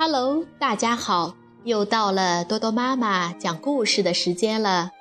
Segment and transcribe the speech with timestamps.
[0.00, 4.92] Hello，大家好，又到了多多妈妈讲故事的时间了。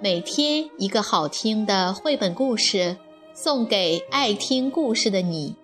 [0.00, 2.96] 每天一个好听的绘本故事，
[3.34, 5.56] 送给爱听故事的你。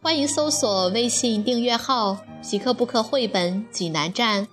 [0.00, 4.46] 欢迎搜索微信订阅号“皮克布克绘本济南站”，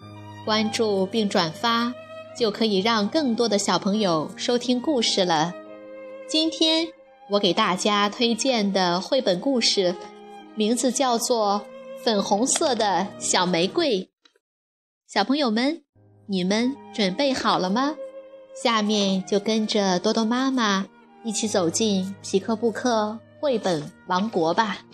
[0.43, 1.93] 关注并转发，
[2.35, 5.53] 就可以让更多的小朋友收听故事了。
[6.27, 6.87] 今天
[7.29, 9.95] 我给大家推荐的绘本故事，
[10.55, 11.61] 名字叫做。
[12.05, 14.11] 粉红色的小玫瑰，
[15.07, 15.81] 小朋友们，
[16.27, 17.95] 你们准备好了吗？
[18.63, 20.85] 下面就跟着多多妈妈
[21.23, 24.85] 一起走进皮克布克绘本王国吧。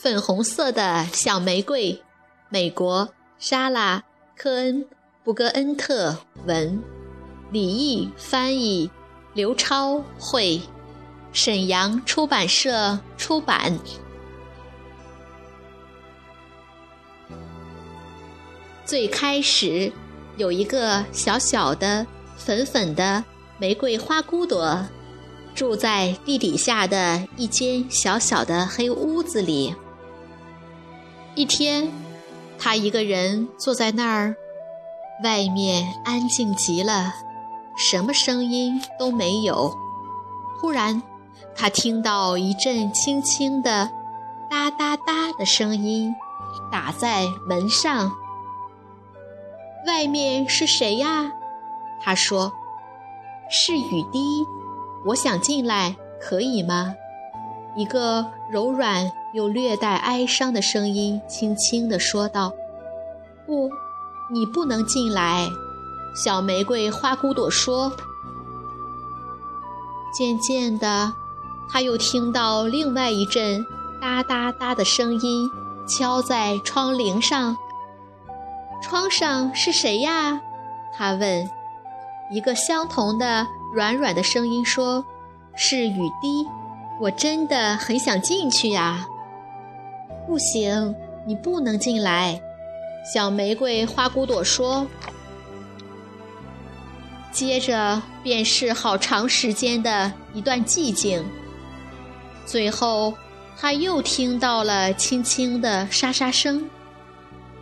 [0.00, 2.00] 粉红色的小玫瑰，
[2.50, 3.98] 美国莎拉·
[4.40, 4.84] 科恩·
[5.24, 6.80] 布格恩特文，
[7.50, 8.88] 李毅翻译，
[9.34, 10.60] 刘超绘，
[11.32, 13.76] 沈阳出版社出版。
[18.84, 19.92] 最开始
[20.36, 23.24] 有一个小小的、粉粉的
[23.58, 24.86] 玫瑰花骨朵，
[25.56, 29.74] 住在地底下的一间小小的黑屋子里。
[31.38, 31.92] 一天，
[32.58, 34.34] 他一个人坐在那儿，
[35.22, 37.14] 外面安静极了，
[37.76, 39.72] 什么声音都没有。
[40.60, 41.00] 突然，
[41.54, 43.88] 他听到一阵轻轻的
[44.50, 46.12] “哒哒哒”的声音
[46.72, 48.10] 打在门上。
[49.86, 51.30] 外面是谁呀？
[52.02, 52.52] 他说
[53.48, 54.44] ：“是雨滴，
[55.04, 56.96] 我想进来，可以吗？”
[57.78, 59.12] 一个柔软。
[59.34, 62.52] 又略带哀伤的声音轻轻地说道
[63.46, 63.68] ：“不，
[64.32, 65.48] 你不能进来。”
[66.16, 67.92] 小玫瑰花骨朵说。
[70.12, 71.12] 渐渐的，
[71.70, 73.64] 他又听到另外一阵
[74.00, 75.48] “哒哒哒”的声音
[75.86, 77.56] 敲在窗棂上。
[78.82, 80.40] 窗上是谁呀？
[80.96, 81.48] 他问。
[82.30, 85.04] 一个相同的软软的声音说
[85.56, 86.46] ：“是雨滴。”
[87.00, 89.06] 我真的很想进去呀。
[90.28, 90.94] 不行，
[91.24, 92.40] 你不能进来。”
[93.14, 94.86] 小玫瑰花骨朵说。
[97.32, 101.24] 接着便是好长时间的一段寂静。
[102.44, 103.14] 最后，
[103.56, 106.68] 他又听到了轻轻的沙沙声，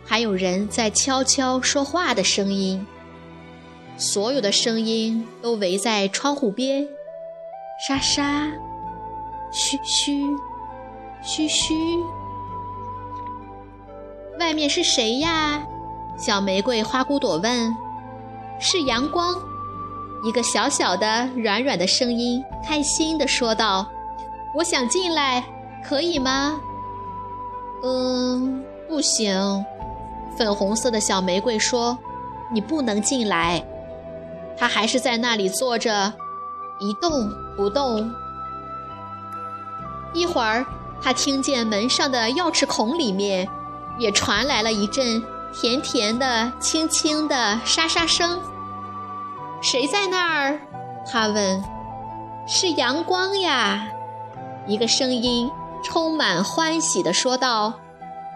[0.03, 2.85] 还有人在悄悄说话的声音。
[3.97, 6.87] 所有的声音都围在窗户边，
[7.87, 8.51] 沙沙，
[9.51, 10.21] 嘘嘘，
[11.23, 11.73] 嘘嘘。
[14.39, 15.63] 外面是谁呀？
[16.17, 17.75] 小玫瑰花骨朵问。
[18.59, 19.35] 是阳光。
[20.23, 23.85] 一个小小的、软软的声音开心地说道
[24.55, 25.43] ：“我想进来，
[25.83, 26.59] 可以吗
[27.83, 29.63] ？”“嗯，不行。”
[30.35, 31.97] 粉红色的小玫瑰说
[32.51, 33.63] ：“你不能进来。”
[34.57, 36.11] 它还是在那里坐着，
[36.79, 38.11] 一动不动。
[40.13, 40.65] 一会儿，
[40.99, 43.47] 它听见门上的钥匙孔里面。
[43.97, 45.21] 也传来了一阵
[45.53, 48.41] 甜甜的、轻轻的沙沙声。
[49.61, 50.59] 谁在那儿？
[51.05, 51.63] 他问。
[52.49, 53.89] 是阳光呀！
[54.67, 55.51] 一个声音
[55.83, 57.73] 充满欢喜地说道：“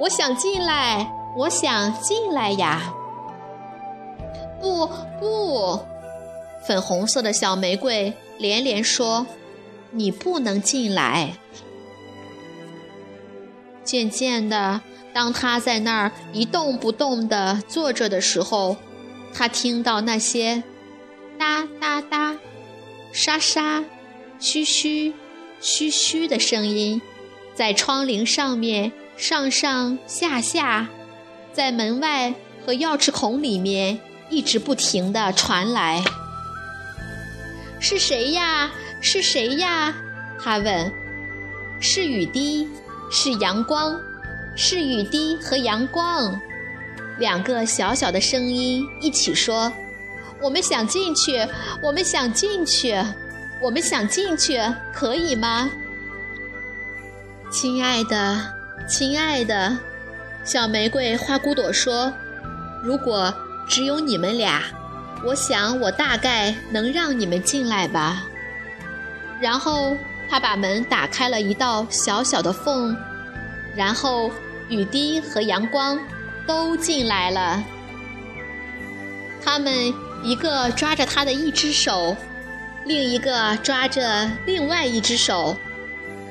[0.01, 2.93] 我想进来，我想进来呀！”
[4.59, 4.85] 不
[5.17, 5.79] 不，
[6.65, 9.25] 粉红色的小玫瑰连连说
[9.91, 11.37] ：“你不能进来。”
[13.85, 14.81] 渐渐的。
[15.13, 18.77] 当他在那儿一动不动地坐着的时候，
[19.33, 20.63] 他听到那些
[21.37, 22.37] 哒哒哒、
[23.11, 23.83] 沙沙、
[24.39, 25.13] 嘘嘘、
[25.59, 27.01] 嘘嘘的声音，
[27.53, 30.87] 在窗棂上面上上下下，
[31.53, 32.33] 在门外
[32.65, 33.99] 和钥匙孔里面
[34.29, 36.03] 一直不停地传来。
[37.79, 38.71] 是谁呀？
[39.01, 39.93] 是谁呀？
[40.39, 40.91] 他问。
[41.79, 42.67] 是雨滴，
[43.11, 43.99] 是阳光。
[44.55, 46.39] 是雨滴和阳光，
[47.17, 49.71] 两个小小的声音一起说
[50.41, 51.47] ：“我们想进去，
[51.81, 52.95] 我们想进去，
[53.61, 54.59] 我们想进去，
[54.93, 55.69] 可以吗？”
[57.51, 58.39] 亲爱的，
[58.87, 59.77] 亲爱的，
[60.43, 62.13] 小玫瑰花骨朵说
[62.83, 63.33] ：“如果
[63.67, 64.63] 只有你们俩，
[65.25, 68.23] 我想我大概能让你们进来吧。”
[69.41, 69.97] 然后
[70.29, 72.95] 他把门打开了一道小小的缝。
[73.75, 74.31] 然后，
[74.69, 75.99] 雨滴和阳光
[76.45, 77.63] 都进来了。
[79.43, 82.15] 他们一个抓着他的一只手，
[82.85, 85.55] 另一个抓着另外一只手，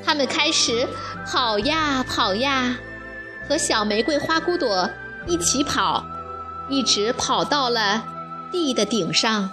[0.05, 0.87] 他们开始
[1.27, 2.77] 跑呀跑呀，
[3.49, 4.89] 和小玫瑰花骨朵
[5.27, 6.05] 一起跑，
[6.69, 8.05] 一直跑到了
[8.53, 9.51] 地的顶上。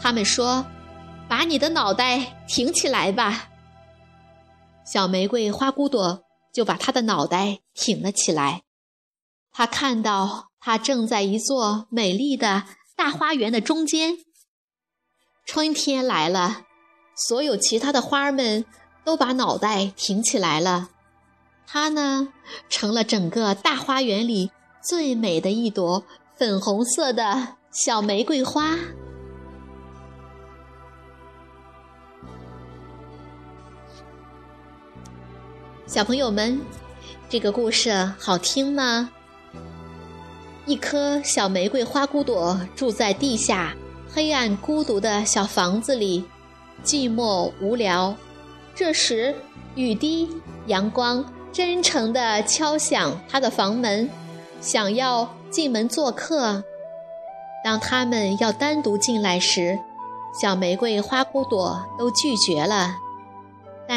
[0.00, 0.64] 他们说
[1.28, 3.48] ：“把你的脑袋挺起来吧。”
[4.86, 6.22] 小玫瑰花骨朵
[6.58, 8.64] 就把他的脑袋挺了起来。
[9.52, 12.64] 他看到他正在一座美丽的
[12.96, 14.16] 大花园的中间。
[15.46, 16.64] 春天来了，
[17.28, 18.64] 所有其他的花儿们
[19.04, 20.90] 都把脑袋挺起来了。
[21.64, 22.32] 它呢，
[22.68, 24.50] 成了整个大花园里
[24.82, 26.02] 最美的一朵
[26.36, 28.76] 粉红色的小玫瑰花。
[35.88, 36.60] 小朋友们，
[37.30, 39.08] 这个故事好听吗？
[40.66, 43.74] 一颗小玫瑰花骨朵住在地下
[44.12, 46.22] 黑暗孤独的小房子里，
[46.84, 48.14] 寂寞无聊。
[48.74, 49.34] 这时，
[49.76, 50.28] 雨滴、
[50.66, 54.10] 阳光真诚地敲响他的房门，
[54.60, 56.62] 想要进门做客。
[57.64, 59.78] 当他们要单独进来时，
[60.38, 62.94] 小玫瑰花骨朵都拒绝了。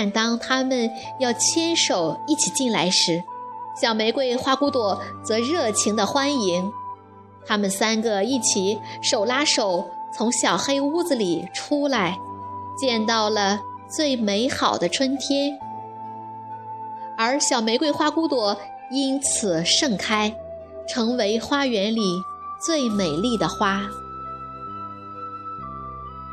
[0.01, 0.89] 但当他们
[1.19, 3.21] 要牵手一起进来时，
[3.79, 6.73] 小玫瑰花骨朵则热情地欢迎。
[7.45, 12.17] 他们三个一起手拉手从小黑屋子里出来，
[12.75, 15.55] 见到了最美好的春天。
[17.15, 18.57] 而小玫瑰花骨朵
[18.89, 20.35] 因此盛开，
[20.89, 22.01] 成为花园里
[22.59, 23.83] 最美丽的花。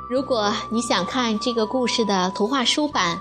[0.08, 3.20] 如果你想看这个故事的图画书版，